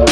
[0.00, 0.08] Good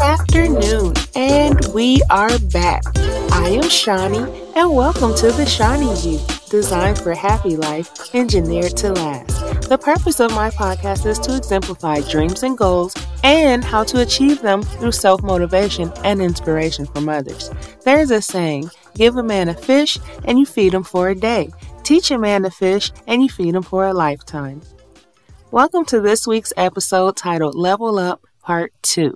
[0.00, 2.82] afternoon, and we are back.
[3.32, 4.18] I am Shawnee,
[4.54, 6.20] and welcome to the Shawnee View,
[6.50, 9.35] designed for happy life, engineered to last.
[9.68, 12.94] The purpose of my podcast is to exemplify dreams and goals
[13.24, 17.50] and how to achieve them through self motivation and inspiration from others.
[17.84, 21.50] There's a saying give a man a fish, and you feed him for a day.
[21.82, 24.62] Teach a man to fish, and you feed him for a lifetime.
[25.50, 29.12] Welcome to this week's episode titled Level Up Part 2.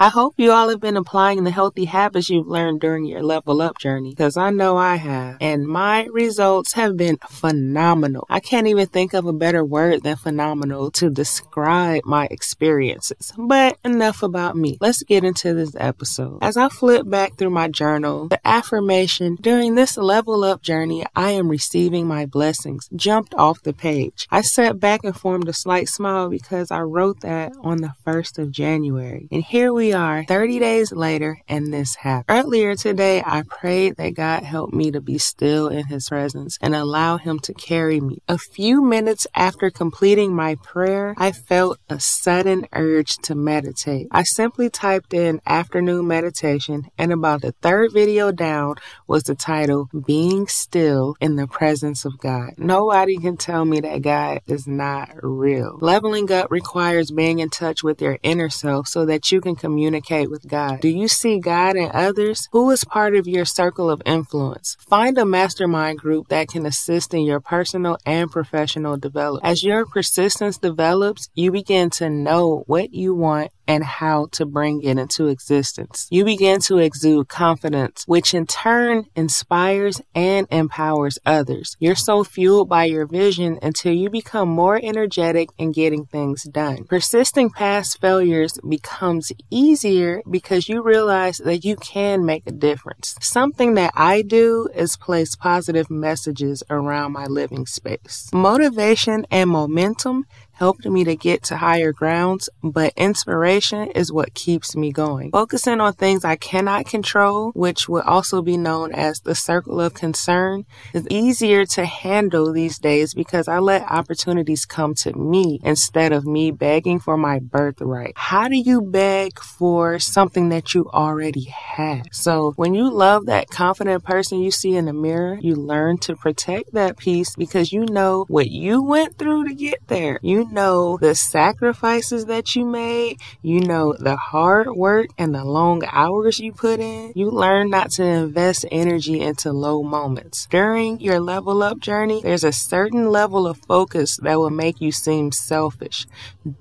[0.00, 3.60] I hope you all have been applying the healthy habits you've learned during your level
[3.60, 5.36] up journey, because I know I have.
[5.42, 8.26] And my results have been phenomenal.
[8.30, 13.34] I can't even think of a better word than phenomenal to describe my experiences.
[13.36, 14.78] But enough about me.
[14.80, 16.38] Let's get into this episode.
[16.40, 21.32] As I flip back through my journal, the affirmation during this level up journey, I
[21.32, 24.26] am receiving my blessings jumped off the page.
[24.30, 28.38] I sat back and formed a slight smile because I wrote that on the 1st
[28.38, 29.28] of January.
[29.30, 32.38] And here we are 30 days later and this happened.
[32.38, 36.74] Earlier today, I prayed that God help me to be still in his presence and
[36.74, 38.18] allow him to carry me.
[38.28, 44.08] A few minutes after completing my prayer, I felt a sudden urge to meditate.
[44.10, 49.88] I simply typed in afternoon meditation and about the third video down was the title
[50.06, 52.54] Being Still in the Presence of God.
[52.58, 55.78] Nobody can tell me that God is not real.
[55.80, 59.79] Leveling up requires being in touch with your inner self so that you can communicate
[59.80, 60.80] with God.
[60.80, 62.48] Do you see God in others?
[62.52, 64.76] Who is part of your circle of influence?
[64.88, 69.50] Find a mastermind group that can assist in your personal and professional development.
[69.50, 74.82] As your persistence develops, you begin to know what you want and how to bring
[74.82, 76.08] it into existence.
[76.10, 81.76] You begin to exude confidence, which in turn inspires and empowers others.
[81.78, 86.82] You're so fueled by your vision until you become more energetic in getting things done.
[86.88, 93.14] Persisting past failures becomes easier because you realize that you can make a difference.
[93.20, 98.30] Something that I do is place positive messages around my living space.
[98.32, 100.26] Motivation and momentum
[100.60, 105.30] helped me to get to higher grounds, but inspiration is what keeps me going.
[105.30, 109.94] Focusing on things I cannot control, which would also be known as the circle of
[109.94, 116.12] concern, is easier to handle these days because I let opportunities come to me instead
[116.12, 118.12] of me begging for my birthright.
[118.16, 122.04] How do you beg for something that you already have?
[122.12, 126.16] So when you love that confident person you see in the mirror, you learn to
[126.16, 130.18] protect that peace because you know what you went through to get there.
[130.22, 133.18] You know the sacrifices that you made.
[133.42, 137.12] You know the hard work and the long hours you put in.
[137.14, 140.46] You learn not to invest energy into low moments.
[140.50, 144.92] During your level up journey, there's a certain level of focus that will make you
[144.92, 146.06] seem selfish.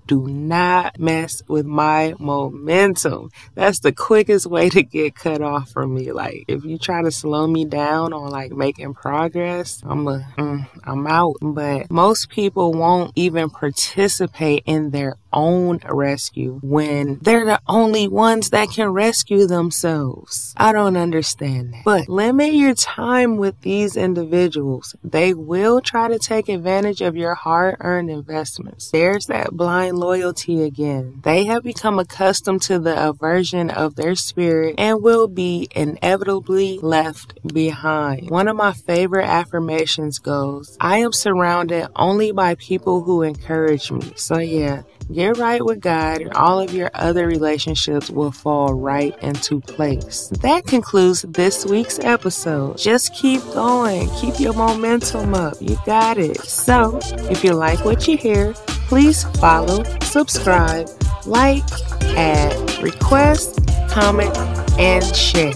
[0.08, 3.32] Do not mess with my momentum.
[3.56, 6.12] That's the quickest way to get cut off from me.
[6.12, 10.68] Like if you try to slow me down on like making progress, I'm a, mm,
[10.84, 11.36] I'm out.
[11.42, 18.50] But most people won't even participate in their own rescue when they're the only ones
[18.52, 20.54] that can rescue themselves.
[20.58, 21.84] I don't understand that.
[21.86, 24.96] But limit your time with these individuals.
[25.04, 28.92] They will try to take advantage of your hard earned investments.
[28.92, 31.22] There's that blind loyalty again.
[31.24, 37.40] They have become accustomed to the aversion of their spirit and will be inevitably left
[37.48, 38.30] behind.
[38.30, 44.14] One of my favorite affirmations goes, I am surrounded only by people who encourage me.
[44.16, 44.84] So yeah,
[45.20, 50.30] Get right with God, and all of your other relationships will fall right into place.
[50.42, 52.78] That concludes this week's episode.
[52.78, 55.56] Just keep going, keep your momentum up.
[55.60, 56.40] You got it.
[56.40, 58.54] So, if you like what you hear,
[58.88, 60.90] please follow, subscribe,
[61.26, 61.70] like,
[62.16, 64.34] add, request, comment,
[64.80, 65.52] and share.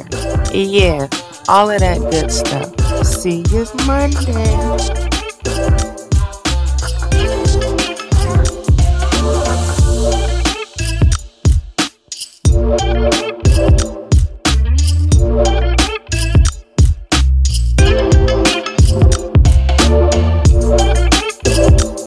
[0.54, 1.07] Yeah,
[1.48, 3.06] all of that good stuff.
[3.06, 5.12] See you Monday.